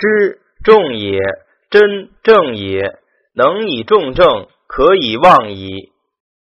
[0.00, 1.18] 师重也，
[1.70, 2.98] 真正也。
[3.34, 5.90] 能以重正，可以忘矣。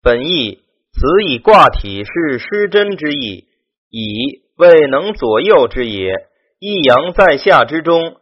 [0.02, 0.60] 本义，
[0.94, 3.46] 此以卦体是失真之意，
[3.89, 6.12] 以未能左右之也。
[6.59, 8.15] 一阳在下之中，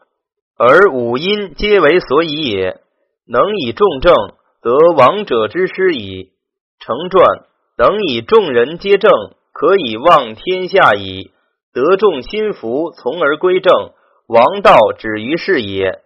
[0.58, 2.80] 而五阴皆为所以也。
[3.28, 4.14] 能以重正，
[4.62, 6.32] 得王者之师矣。
[6.80, 7.46] 成传，
[7.78, 9.12] 能以众人皆正，
[9.54, 11.32] 可以望天下矣。
[11.74, 13.92] 得众心服，从而归正。
[14.28, 16.00] 王道止于是也。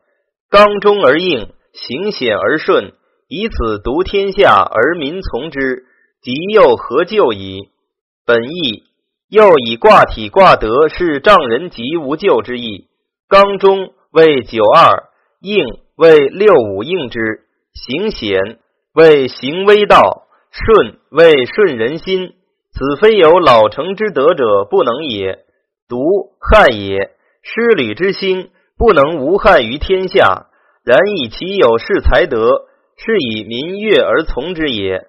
[0.50, 2.94] 刚中而应，行险而顺，
[3.28, 5.86] 以此独天下而民从之，
[6.22, 7.70] 即又何救矣？
[8.26, 8.84] 本义
[9.30, 12.88] 又以卦体卦德是丈人吉无咎之意。
[13.28, 15.04] 刚中为九二，
[15.40, 15.66] 应
[15.96, 17.20] 为六五应之。
[17.74, 18.60] 行险
[18.94, 22.34] 为行威道，顺为顺人心。
[22.72, 25.46] 此非有老成之德者不能也，
[25.88, 25.98] 独
[26.40, 27.12] 害也。
[27.52, 30.46] 失履之心，不能无害于天下。
[30.86, 35.08] 然以其有事才德，是以民悦而从之也。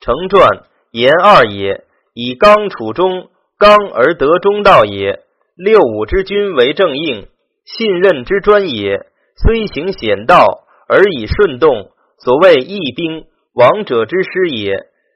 [0.00, 5.20] 成传言二也，以刚处中，刚而得中道也。
[5.54, 7.28] 六五之君为正应，
[7.64, 9.06] 信任之专也。
[9.36, 14.72] 虽行险道，而以顺动，所谓义兵，王者之师也。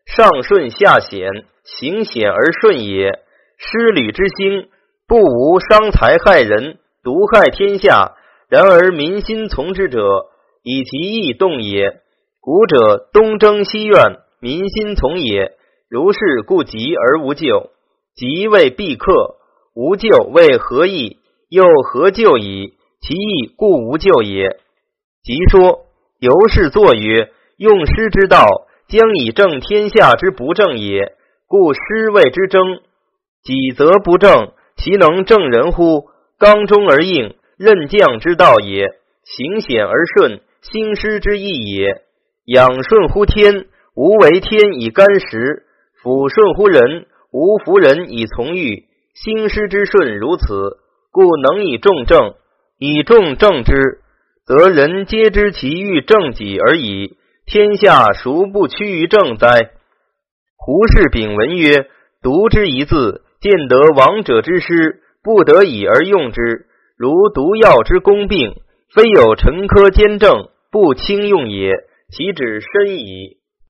[0.06, 3.18] 上顺下险，行险而顺也。
[3.58, 4.68] 失履之心。
[5.10, 8.14] 不无伤财害人，毒害天下。
[8.48, 9.98] 然而民心从之者，
[10.62, 12.00] 以其意动也。
[12.40, 15.56] 古者东征西怨，民心从也。
[15.88, 17.70] 如是故急而无救，
[18.14, 19.10] 急为必克；
[19.74, 21.16] 无救为何意？
[21.48, 22.74] 又何救矣？
[23.00, 24.60] 其意故无救也。
[25.24, 25.86] 即说
[26.20, 28.46] 由是作曰：用师之道，
[28.86, 31.16] 将以正天下之不正也。
[31.48, 32.78] 故师谓之争，
[33.42, 34.52] 己则不正。
[34.82, 36.08] 其能正人乎？
[36.38, 38.86] 刚中而应，任将之道也；
[39.24, 42.02] 行险而顺，兴师之意也。
[42.46, 45.62] 养顺乎天，无为天以干时；
[46.02, 48.86] 抚顺乎人，无服人以从欲。
[49.12, 50.46] 兴师之顺如此，
[51.12, 52.34] 故能以重正。
[52.78, 54.00] 以重正之，
[54.46, 57.18] 则人皆知其欲正己而已。
[57.44, 59.72] 天下孰不趋于正哉？
[60.56, 61.86] 胡适秉文曰
[62.22, 68.54] ：“读之一字。”见得王者之师，不得已而用之，如毒药之攻病，
[68.94, 71.72] 非有沉疴兼正，不轻用也。
[72.10, 73.39] 岂止深矣。